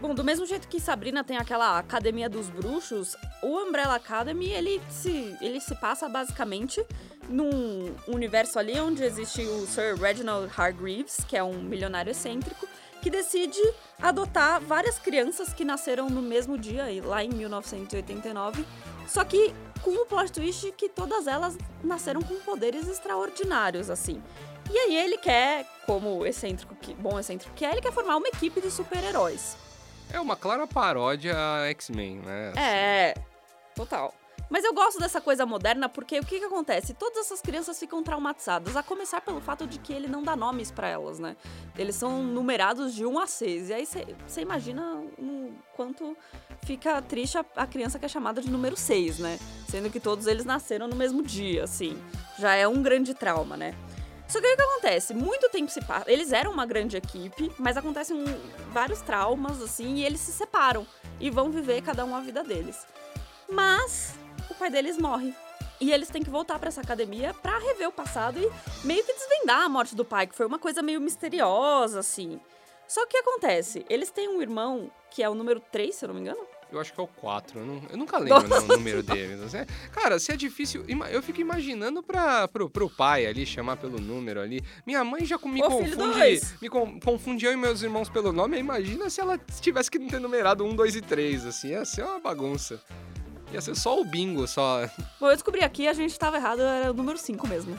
[0.00, 4.80] Bom, do mesmo jeito que Sabrina tem aquela Academia dos Bruxos, o Umbrella Academy, ele
[4.88, 6.82] se, ele se passa basicamente
[7.30, 12.68] num universo ali onde existe o Sir Reginald Hargreaves, que é um milionário excêntrico,
[13.00, 13.60] que decide
[14.00, 18.64] adotar várias crianças que nasceram no mesmo dia, lá em 1989,
[19.06, 24.22] só que com o plot twist que todas elas nasceram com poderes extraordinários, assim.
[24.70, 28.28] E aí ele quer, como excêntrico que, bom excêntrico que é, ele quer formar uma
[28.28, 29.56] equipe de super-heróis.
[30.12, 32.52] É uma clara paródia a X-Men, né?
[32.56, 33.14] É,
[33.74, 34.14] total.
[34.50, 36.92] Mas eu gosto dessa coisa moderna porque o que, que acontece?
[36.92, 40.72] Todas essas crianças ficam traumatizadas, a começar pelo fato de que ele não dá nomes
[40.72, 41.36] pra elas, né?
[41.78, 43.68] Eles são numerados de 1 a 6.
[43.70, 46.16] E aí você imagina o quanto
[46.64, 49.38] fica triste a, a criança que é chamada de número 6, né?
[49.68, 51.96] Sendo que todos eles nasceram no mesmo dia, assim.
[52.36, 53.72] Já é um grande trauma, né?
[54.26, 55.14] Só que o que acontece?
[55.14, 56.10] Muito tempo se passa.
[56.10, 60.84] Eles eram uma grande equipe, mas acontecem um- vários traumas, assim, e eles se separam
[61.20, 62.84] e vão viver cada um a vida deles.
[63.48, 64.14] Mas
[64.52, 65.34] o pai deles morre.
[65.80, 69.14] E eles têm que voltar pra essa academia pra rever o passado e meio que
[69.14, 72.38] desvendar a morte do pai, que foi uma coisa meio misteriosa, assim.
[72.86, 73.86] Só que o que acontece?
[73.88, 76.40] Eles têm um irmão que é o número 3, se eu não me engano.
[76.70, 77.58] Eu acho que é o 4.
[77.58, 79.40] Eu, não- eu nunca lembro né, o número deles.
[79.42, 79.58] assim.
[79.90, 80.84] Cara, se é difícil.
[81.10, 84.62] Eu fico imaginando pra, pro, pro pai ali, chamar pelo número ali.
[84.86, 86.40] Minha mãe já com- me Ô, confunde.
[86.60, 88.56] Me con- confunde eu e meus irmãos pelo nome.
[88.58, 91.46] Imagina se ela tivesse que ter numerado 1, 2 e 3.
[91.46, 92.80] Assim, ia ser uma bagunça.
[93.52, 94.88] Ia ser só o bingo, só.
[95.18, 97.76] Bom, eu descobri aqui, a gente tava errado, era o número 5 mesmo.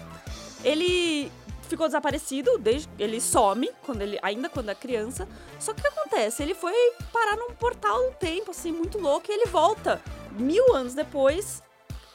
[0.64, 1.32] Ele
[1.64, 5.28] ficou desaparecido, desde, ele some, quando ele, ainda quando é criança.
[5.58, 6.44] Só que o que acontece?
[6.44, 6.74] Ele foi
[7.14, 10.02] parar num portal do tempo, assim, muito louco, e ele volta
[10.34, 11.64] mil anos depois,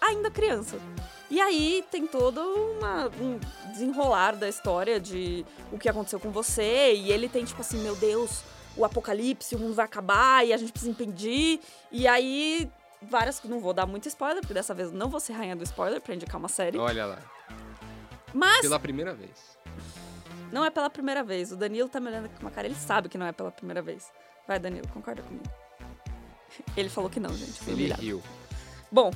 [0.01, 0.77] ainda criança.
[1.31, 3.41] E aí tem todo uma- um
[3.73, 7.97] desenrolar da história de o que aconteceu com você, e ele tem tipo assim, meu
[7.97, 8.43] Deus,
[8.77, 11.61] o apocalipse, o mundo vai acabar, e a gente precisa impedir.
[11.91, 12.71] E aí
[13.03, 13.43] várias.
[13.45, 16.15] Não vou dar muito spoiler, porque dessa vez não vou ser rainha do spoiler pra
[16.15, 16.79] indicar uma série.
[16.79, 17.19] Olha lá.
[18.35, 19.31] Mas Pela primeira vez.
[20.53, 21.53] não é pela primeira vez.
[21.53, 23.51] O Danilo tá me olhando aqui com uma cara, ele sabe que não é pela
[23.51, 24.11] primeira vez.
[24.47, 25.45] Vai, Danilo, concorda comigo.
[26.77, 27.59] Ele falou que não, gente.
[27.61, 28.23] Foi Ele riu.
[28.93, 29.11] Bom,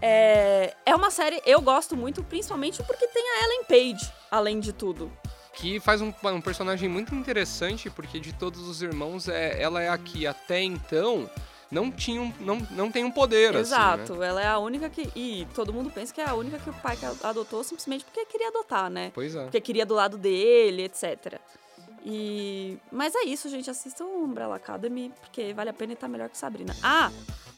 [0.00, 4.72] é, é uma série eu gosto muito, principalmente porque tem a Ellen Page, além de
[4.72, 5.10] tudo.
[5.52, 9.88] Que faz um, um personagem muito interessante, porque de todos os irmãos, é, ela é
[9.88, 11.28] a que até então
[11.70, 13.60] não tinha um, não, não tem um poder, assim, né?
[13.60, 15.10] Exato, ela é a única que.
[15.16, 18.24] E todo mundo pensa que é a única que o pai que adotou simplesmente porque
[18.26, 19.10] queria adotar, né?
[19.14, 19.42] Pois é.
[19.42, 21.40] Porque queria do lado dele, etc.
[22.04, 22.78] E.
[22.90, 23.68] Mas é isso, gente.
[23.68, 26.74] Assistam Umbrella Academy, porque vale a pena e tá melhor que Sabrina.
[26.82, 27.10] Ah,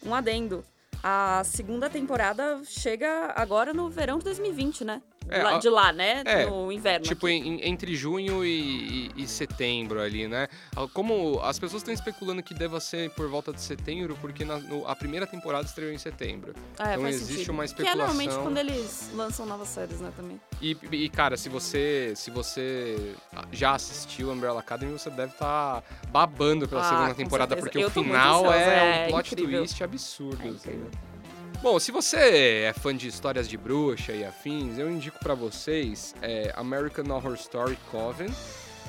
[0.05, 0.64] um adendo.
[1.03, 5.03] A segunda temporada chega agora no verão de 2020, né?
[5.31, 6.23] É, lá- de lá, né?
[6.25, 7.05] é, no inverno.
[7.07, 10.49] Tipo, em- entre junho e, e- e setembro ali, né?
[10.77, 14.59] Ah, Como as pessoas estão especulando que deva ser por volta de setembro, porque na-
[14.59, 16.55] no- a primeira temporada estreou em setembro.
[16.79, 17.51] Ah, é, então existe sentido.
[17.53, 18.43] uma Que é normalmente especulação.
[18.43, 20.41] quando eles lançam novas séries, né, também.
[20.61, 23.14] E, e, cara, se você se você
[23.53, 27.67] já assistiu Umbrella Academy, você deve estar babando pela Ah, segunda temporada, certeza.
[27.67, 29.59] porque Eu o final ansiosa, é, é um plot incrível.
[29.61, 30.47] twist absurdo.
[30.47, 30.85] É assim.
[31.61, 36.14] Bom, se você é fã de histórias de bruxa e afins, eu indico pra vocês
[36.23, 38.29] é, American Horror Story Coven.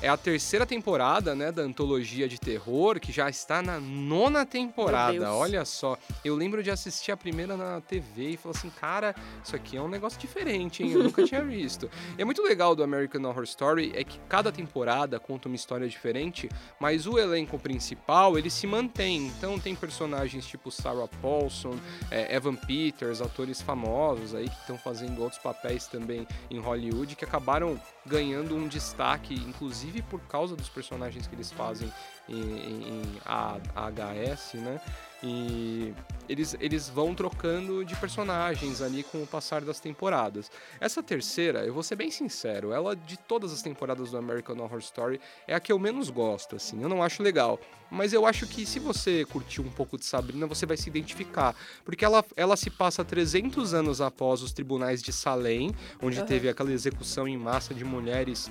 [0.02, 5.34] É a terceira temporada, né, da antologia de terror, que já está na nona temporada.
[5.34, 9.54] Olha só, eu lembro de assistir a primeira na TV e falar assim, cara, isso
[9.54, 10.92] aqui é um negócio diferente, hein?
[10.92, 11.90] Eu nunca tinha visto.
[12.16, 15.86] E é muito legal do American Horror Story é que cada temporada conta uma história
[15.86, 16.48] diferente,
[16.80, 19.26] mas o elenco principal ele se mantém.
[19.26, 21.76] Então tem personagens tipo Sarah Paulson,
[22.10, 27.24] é, Evan Peters, atores famosos aí que estão fazendo outros papéis também em Hollywood que
[27.24, 31.92] acabaram ganhando um destaque, inclusive por causa dos personagens que eles fazem
[32.28, 34.80] em, em- em AHS, né?
[35.22, 35.92] E
[36.28, 40.50] eles, eles vão trocando de personagens ali com o passar das temporadas.
[40.80, 44.78] Essa terceira, eu vou ser bem sincero, ela de todas as temporadas do American Horror
[44.78, 46.82] Story é a que eu menos gosto, assim.
[46.82, 47.60] Eu não acho legal.
[47.90, 51.54] Mas eu acho que se você curtiu um pouco de Sabrina, você vai se identificar.
[51.84, 56.26] Porque ela, ela se passa 300 anos após os tribunais de Salem, onde Aham.
[56.26, 58.50] teve aquela execução em massa de mulheres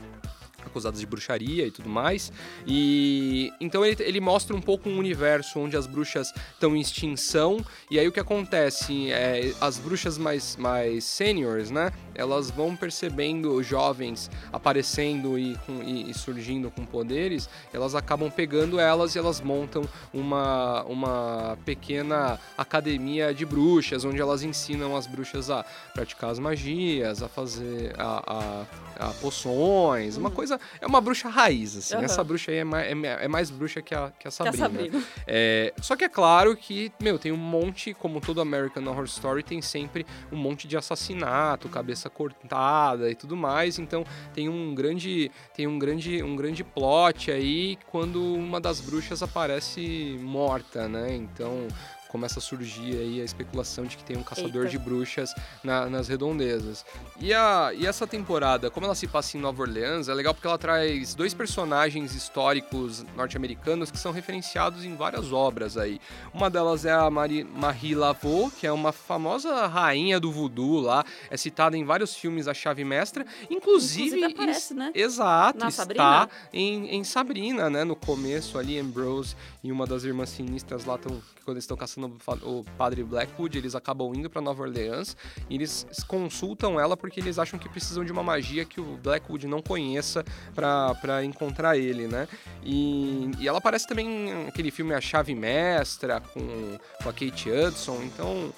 [0.65, 2.31] acusadas de bruxaria e tudo mais.
[2.65, 7.63] E então ele, ele mostra um pouco um universo onde as bruxas estão em extinção.
[7.91, 9.11] E aí o que acontece?
[9.11, 11.91] É, as bruxas mais, mais seniors, né?
[12.15, 18.79] Elas vão percebendo jovens aparecendo e, com- e- e surgindo com poderes, elas acabam pegando
[18.79, 25.49] elas e elas montam uma, uma pequena academia de bruxas, onde elas ensinam as bruxas
[25.49, 28.65] a praticar as magias, a fazer a,
[28.99, 30.48] a- a poções, uma coisa.
[30.79, 31.95] É uma bruxa raiz, assim.
[31.95, 32.05] Aham.
[32.05, 34.31] Essa bruxa aí é mais, é, é mais bruxa que a, que a Que a
[34.31, 34.57] Sabrina.
[34.57, 35.03] Sabrina.
[35.27, 39.43] É, só que é claro que, meu, tem um monte, como todo American Horror Story,
[39.43, 43.77] tem sempre um monte de assassinato, cabeça cortada e tudo mais.
[43.79, 49.21] Então tem um grande, tem um grande, um grande plot aí quando uma das bruxas
[49.21, 51.15] aparece morta, né?
[51.15, 51.67] Então
[52.09, 54.69] começa a surgir aí a especulação de que tem um caçador Eita.
[54.69, 56.83] de bruxas na- nas redondezas.
[57.21, 60.47] E, a, e essa temporada, como ela se passa em Nova Orleans, é legal porque
[60.47, 66.01] ela traz dois personagens históricos norte-americanos que são referenciados em várias obras aí.
[66.33, 71.05] Uma delas é a Marie, Marie Laveau, que é uma famosa rainha do voodoo lá,
[71.29, 74.07] é citada em vários filmes a chave mestra, inclusive...
[74.17, 74.91] Inclusive aparece, né?
[74.95, 76.29] Exato, Na está Sabrina?
[76.51, 77.83] em, em Sabrina, né?
[77.83, 81.21] No começo ali, Ambrose e uma das irmãs sinistras lá estão.
[81.43, 85.17] Quando eles estão caçando o padre Blackwood, eles acabam indo pra Nova Orleans
[85.49, 89.47] e eles consultam ela porque eles acham que precisam de uma magia que o Blackwood
[89.47, 92.27] não conheça pra encontrar ele, né?
[92.63, 98.03] E, e ela aparece também naquele filme A Chave Mestra com, com a Kate Hudson,
[98.03, 98.53] então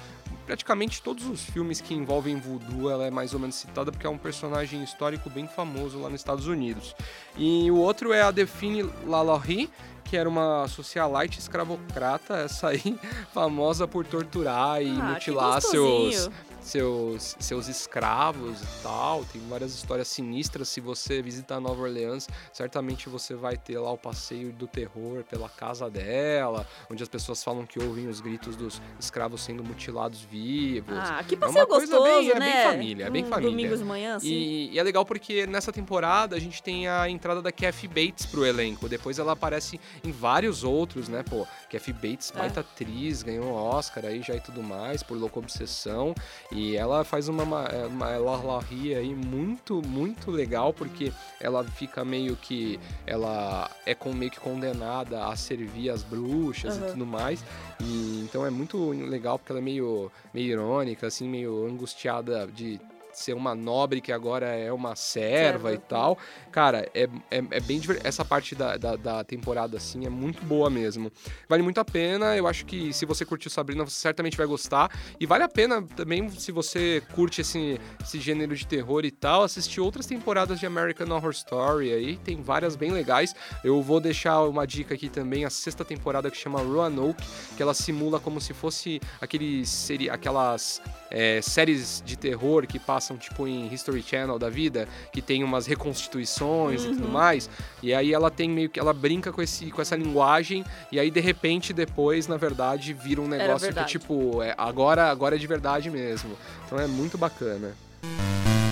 [0.52, 4.10] praticamente todos os filmes que envolvem voodoo ela é mais ou menos citada porque é
[4.10, 6.94] um personagem histórico bem famoso lá nos Estados Unidos.
[7.38, 9.70] E o outro é a Delphine Lalaurie,
[10.04, 13.00] que era uma socialite escravocrata, essa aí
[13.34, 16.30] famosa por torturar e Ah, mutilar seus.
[16.62, 19.26] Seus, seus escravos e tal.
[19.26, 20.70] Tem várias histórias sinistras.
[20.70, 25.50] Se você visitar Nova Orleans, certamente você vai ter lá o passeio do terror pela
[25.50, 30.98] casa dela, onde as pessoas falam que ouvem os gritos dos escravos sendo mutilados vivos.
[30.98, 32.64] Ah, que É uma passeio gostoso, bem- é bem né?
[32.64, 33.50] família, é bem Um família.
[33.52, 34.28] Domingos de manhã, assim.
[34.28, 38.26] E, e é legal porque nessa temporada a gente tem a entrada da Kathy Bates
[38.26, 38.88] pro elenco.
[38.88, 41.24] Depois ela aparece em vários outros, né?
[41.28, 42.38] Pô, Kathy Bates, É.
[42.40, 46.14] baita atriz, ganhou um Oscar aí já e tudo mais, por Louca Obsessão.
[46.52, 52.04] E ela faz uma, ma- é, uma Lalaurie aí muito, muito legal, porque ela fica
[52.04, 52.78] meio que.
[53.08, 56.92] Ela é com, meio que condenada a servir as bruxas e Aham.
[56.92, 57.44] tudo mais.
[57.80, 62.80] E então é muito legal porque ela é meio, meio irônica, assim, meio angustiada de
[63.18, 65.74] ser uma nobre que agora é uma serva, Serva.
[65.74, 66.18] e tal.
[66.52, 70.44] Cara, é, é, é bem diver- Essa parte da, da, da temporada, assim, é muito
[70.46, 71.12] boa mesmo.
[71.48, 72.36] Vale muito a pena.
[72.36, 74.90] Eu acho que se você curtiu Sabrina, você certamente vai gostar.
[75.20, 79.44] E vale a pena também, se você curte esse, esse gênero de terror e tal,
[79.44, 82.18] assistir outras temporadas de American Horror Story aí.
[82.18, 83.34] Tem várias bem legais.
[83.64, 87.24] Eu vou deixar uma dica aqui também, a sexta temporada que chama Roanoke,
[87.56, 93.01] que ela simula como se fosse aqueles, seri- aquelas é, séries de terror que passam
[93.18, 97.12] tipo em History Channel da vida, que tem umas reconstituições e tudo Uhum.
[97.12, 97.50] mais.
[97.82, 101.10] E aí ela tem meio que ela brinca com esse com essa linguagem e aí
[101.10, 105.48] de repente depois, na verdade, vira um negócio que tipo, é, agora agora é de
[105.48, 106.38] verdade mesmo.
[106.66, 107.76] Então é muito bacana.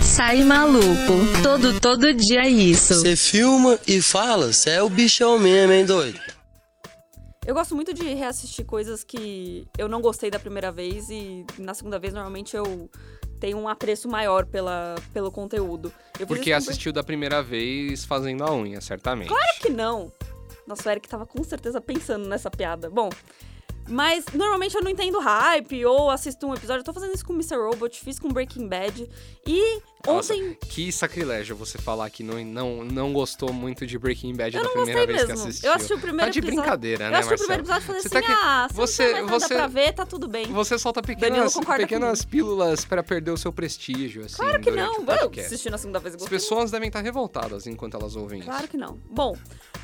[0.02, 0.82] Sai maluco.
[1.42, 2.94] Todo, todo dia isso.
[2.94, 6.20] Você filma e fala, você é o bichão mesmo, hein, doido?
[7.46, 11.74] Eu gosto muito de reassistir coisas que eu não gostei da primeira vez e na
[11.74, 12.88] segunda vez normalmente eu
[13.40, 15.92] tenho um apreço maior pela, pelo conteúdo.
[16.28, 19.28] Porque assistiu da primeira vez fazendo a unha, certamente.
[19.28, 20.12] Claro que não.
[20.66, 22.90] Nossa, o Eric tava com certeza pensando nessa piada.
[22.90, 23.08] Bom,
[23.88, 26.80] mas normalmente eu não entendo hype ou assisto um episódio.
[26.80, 27.56] Eu tô fazendo isso com Mr.
[27.56, 29.10] Robot, fiz com Breaking Bad.
[29.46, 30.56] E Nossa, ontem.
[30.68, 35.06] Que sacrilégio você falar que não, não, não gostou muito de Breaking Bad Eu primeira
[35.06, 35.26] vez mesmo.
[35.26, 35.68] que assistiu.
[35.68, 36.60] Eu assisti o primeiro Tá de episódio.
[36.62, 37.78] brincadeira, eu né, assisti o primeiro Marcelo?
[37.78, 40.06] episódio e falei Você assim: tá que- ah, se você- não você- pra ver, tá
[40.06, 40.46] tudo bem.
[40.46, 45.04] Você solta pequenas, pequenas pílulas pra perder o seu prestígio, assim, Claro que não.
[45.06, 48.60] Eu assisti na segunda vez e As pessoas devem estar revoltadas enquanto elas ouvem Claro
[48.60, 48.68] isso.
[48.68, 48.98] que não.
[49.10, 49.36] Bom,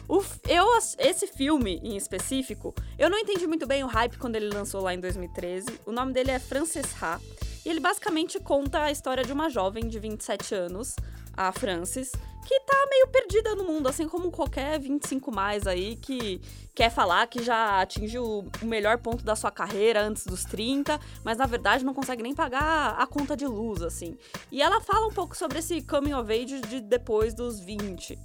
[0.08, 0.66] o eu,
[0.98, 4.94] esse filme em específico, eu não entendi muito bem o hype quando ele lançou lá
[4.94, 5.66] em 2013.
[5.84, 7.20] O nome dele é Frances Ha.
[7.66, 10.94] E ele basicamente conta a história de uma jovem de 27 anos,
[11.36, 12.12] a Frances,
[12.46, 16.40] que tá meio perdida no mundo, assim como qualquer 25 mais aí que
[16.76, 21.38] quer falar que já atingiu o melhor ponto da sua carreira antes dos 30, mas
[21.38, 24.16] na verdade não consegue nem pagar a conta de luz, assim.
[24.52, 28.16] E ela fala um pouco sobre esse coming of age de depois dos 20.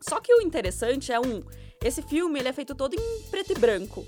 [0.00, 1.42] Só que o interessante é um,
[1.82, 4.06] esse filme ele é feito todo em preto e branco.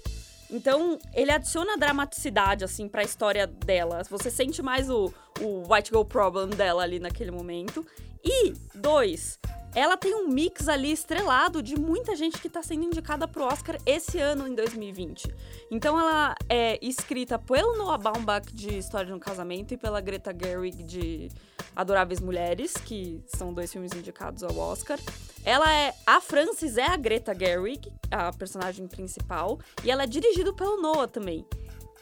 [0.50, 4.02] Então, ele adiciona dramaticidade, assim, pra história dela.
[4.10, 7.86] Você sente mais o, o White Girl Problem dela ali naquele momento.
[8.24, 9.38] E, dois,
[9.74, 13.78] ela tem um mix ali estrelado de muita gente que tá sendo indicada pro Oscar
[13.86, 15.32] esse ano, em 2020.
[15.70, 20.36] Então, ela é escrita pelo Noah Baumbach de História de um Casamento e pela Greta
[20.36, 21.28] Gerwig de
[21.74, 24.98] Adoráveis Mulheres, que são dois filmes indicados ao Oscar.
[25.44, 25.94] Ela é.
[26.06, 31.08] A Frances é a Greta Gerwig, a personagem principal, e ela é dirigida pelo Noah
[31.08, 31.46] também.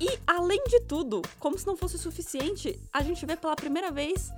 [0.00, 3.90] E, além de tudo, como se não fosse o suficiente, a gente vê pela primeira
[3.90, 4.30] vez.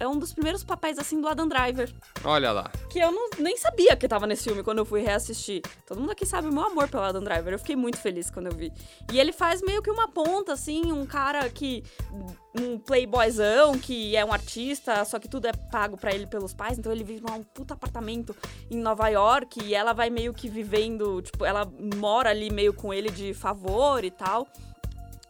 [0.00, 1.92] É um dos primeiros papéis assim do Adam Driver.
[2.24, 2.70] Olha lá.
[2.88, 5.62] Que eu não, nem sabia que tava nesse filme quando eu fui reassistir.
[5.86, 7.52] Todo mundo aqui sabe o meu amor pelo Adam Driver.
[7.52, 8.72] Eu fiquei muito feliz quando eu vi.
[9.12, 11.82] E ele faz meio que uma ponta, assim, um cara que.
[12.58, 16.78] Um playboyzão, que é um artista, só que tudo é pago pra ele pelos pais.
[16.78, 18.34] Então ele vive num puta apartamento
[18.70, 19.62] em Nova York.
[19.64, 21.20] E ela vai meio que vivendo.
[21.22, 24.46] Tipo, ela mora ali meio com ele de favor e tal.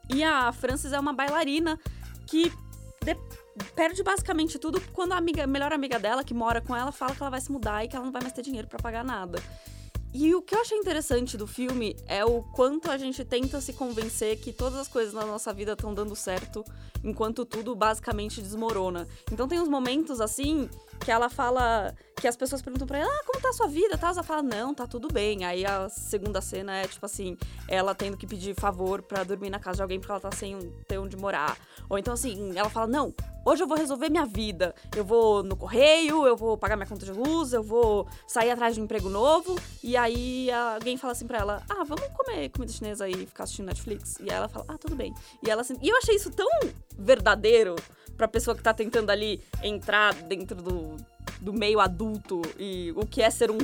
[0.08, 1.78] E a Frances é uma bailarina
[2.26, 2.52] que
[3.74, 7.22] perde basicamente tudo quando a amiga, melhor amiga dela, que mora com ela, fala que
[7.22, 9.42] ela vai se mudar e que ela não vai mais ter dinheiro pra pagar nada.
[10.12, 13.74] E o que eu achei interessante do filme é o quanto a gente tenta se
[13.74, 16.64] convencer que todas as coisas na nossa vida estão dando certo,
[17.04, 19.06] enquanto tudo basicamente desmorona.
[19.30, 23.24] Então tem uns momentos assim que ela fala que as pessoas perguntam pra ela: "Ah,
[23.26, 25.44] como tá a sua vida?" Tal, ela fala: "Não, tá tudo bem".
[25.44, 27.36] Aí a segunda cena é tipo assim,
[27.68, 30.58] ela tendo que pedir favor pra dormir na casa de alguém porque ela tá sem
[30.86, 31.56] ter onde morar.
[31.88, 34.74] Ou então assim, ela fala: "Não, hoje eu vou resolver minha vida.
[34.96, 38.74] Eu vou no correio, eu vou pagar minha conta de luz, eu vou sair atrás
[38.74, 39.58] de um emprego novo".
[39.82, 43.66] E aí alguém fala assim pra ela: "Ah, vamos comer comida chinesa e ficar assistindo
[43.66, 44.18] Netflix".
[44.20, 45.14] E ela fala: "Ah, tudo bem".
[45.42, 46.48] E ela assim, e eu achei isso tão
[46.98, 47.76] verdadeiro
[48.18, 50.96] pra pessoa que tá tentando ali entrar dentro do,
[51.40, 53.58] do meio adulto e o que é ser um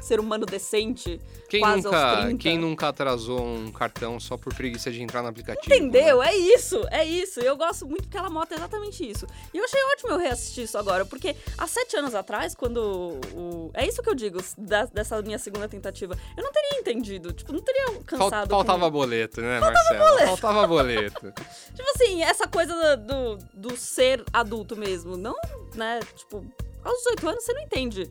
[0.00, 1.20] ser humano decente.
[1.48, 2.38] Quem quase aos nunca, 30.
[2.42, 5.74] quem nunca atrasou um cartão só por preguiça de entrar no aplicativo?
[5.74, 6.18] Entendeu?
[6.18, 6.28] né?
[6.32, 7.40] É isso, é isso.
[7.40, 9.26] Eu gosto muito porque ela mostra exatamente isso.
[9.52, 13.70] E eu achei ótimo eu reassistir isso agora, porque há sete anos atrás, quando o.
[13.74, 16.16] É isso que eu digo da- dessa minha segunda tentativa.
[16.36, 18.48] Eu não teria entendido, tipo, não teria cansado.
[18.48, 20.18] com- faltava boleto, né, Marcelo?
[20.26, 21.32] Faltava boleto.
[21.74, 25.16] Tipo assim, essa coisa do, do ser adulto mesmo.
[25.16, 25.34] Não,
[25.74, 26.00] né?
[26.14, 26.44] Tipo,
[26.84, 28.10] aos 18 anos você não entende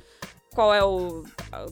[0.60, 1.24] qual é o.
[1.54, 1.68] a-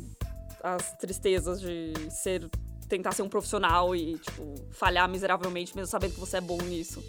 [0.75, 2.49] as tristezas de ser.
[2.87, 7.03] tentar ser um profissional e, tipo, falhar miseravelmente, mesmo sabendo que você é bom nisso.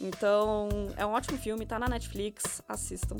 [0.00, 3.16] Então, é um ótimo filme, tá na Netflix, assistam.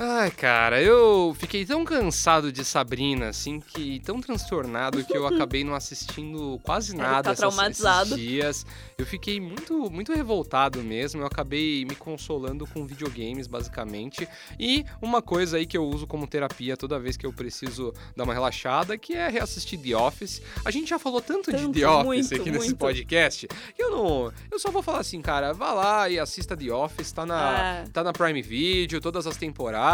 [0.00, 5.64] Ai, cara, eu fiquei tão cansado de Sabrina, assim, que tão transtornado que eu acabei
[5.64, 8.66] não assistindo quase Ele nada tá essas- esses dias.
[8.96, 11.22] Eu fiquei muito, muito revoltado mesmo.
[11.22, 14.28] Eu acabei me consolando com videogames, basicamente.
[14.58, 18.22] E uma coisa aí que eu uso como terapia toda vez que eu preciso dar
[18.22, 20.40] uma relaxada, que é reassistir The Office.
[20.64, 22.78] A gente já falou tanto, de Tanto, The Office muito, aqui nesse muito.
[22.78, 24.32] podcast que eu não.
[24.48, 27.84] Eu só vou falar assim, cara, vá lá e assista The Office, tá na, É.
[27.92, 29.87] tá na Prime Video, todas as temporadas.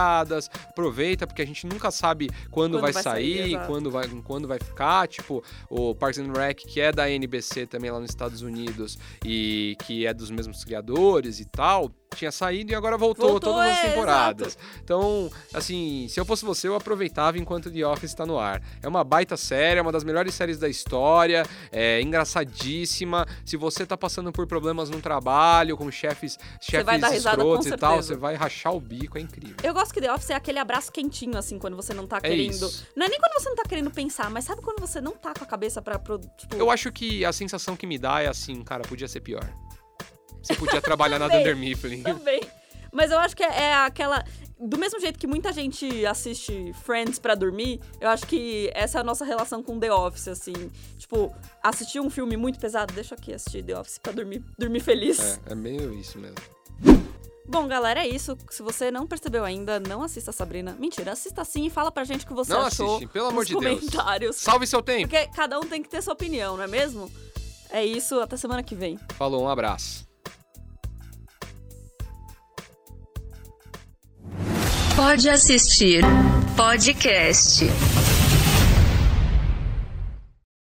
[0.69, 4.49] Aproveita, porque a gente nunca sabe quando, Quando vai, vai sair, sair, quando vai, quando
[4.49, 5.07] vai ficar.
[5.09, 9.77] Tipo, o Parks and Rec, que é da NBC também lá nos Estados Unidos e
[9.85, 11.91] que é dos mesmos criadores e tal.
[12.15, 14.59] tinha saído e agora voltou, Voltou, todas as é, temporadas.
[14.83, 18.63] Então, assim, se eu fosse você, eu aproveitava enquanto The Office está no ar.
[18.83, 23.27] É uma baita série, é uma das melhores séries da história, é engraçadíssima.
[23.45, 28.15] Se você tá passando por problemas no trabalho, com chefes, chefes escrotos e tal, você
[28.15, 29.57] vai rachar o bico, é incrível.
[29.63, 32.21] Eu gosto que The Office é aquele abraço quentinho, assim, quando você não tá É
[32.23, 32.51] querendo.
[32.67, 32.87] isso.
[32.97, 35.33] Não é nem quando você não tá querendo pensar, mas sabe quando você não tá
[35.35, 35.99] com a cabeça pra.
[35.99, 39.21] pro- Tipo, Eu acho que a sensação que me dá é assim, cara, podia ser
[39.21, 39.47] pior.
[40.43, 41.39] Você podia trabalhar na Também.
[41.41, 42.03] Dunder Mifflin.
[42.03, 42.41] Também.
[42.93, 44.25] Mas eu acho que é é aquela.
[44.59, 49.01] Do mesmo jeito que muita gente assiste Friends pra dormir, eu acho que essa é
[49.01, 50.53] a nossa relação com The Office, assim.
[50.97, 54.81] Tipo, assistir um filme muito pesado, deixa eu aqui assistir The Office pra dormir, dormir
[54.81, 55.39] feliz.
[55.47, 56.37] É, é meio isso mesmo.
[57.47, 58.37] Bom, galera, é isso.
[58.51, 60.75] Se você não percebeu ainda, não assista a Sabrina.
[60.79, 63.45] Mentira, assista sim e fala pra gente o que você Não achou assiste, pelo amor
[63.45, 63.65] de Deus.
[63.65, 64.37] comentários.
[64.37, 65.09] Salve seu tempo!
[65.09, 67.11] Porque cada um tem que ter sua opinião, não é mesmo?
[67.71, 68.99] É isso, até semana que vem.
[69.19, 70.07] Falou, um abraço.
[74.97, 76.03] Pode assistir
[76.57, 77.65] podcast.